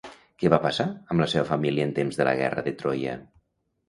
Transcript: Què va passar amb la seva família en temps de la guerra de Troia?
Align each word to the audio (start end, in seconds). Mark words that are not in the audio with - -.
Què 0.43 0.49
va 0.51 0.57
passar 0.61 0.85
amb 1.15 1.23
la 1.23 1.27
seva 1.33 1.45
família 1.49 1.85
en 1.89 1.93
temps 1.99 2.17
de 2.21 2.27
la 2.29 2.33
guerra 2.39 2.65
de 2.69 2.73
Troia? 2.81 3.15